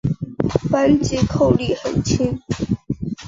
[0.71, 2.35] 扳机扣力很轻。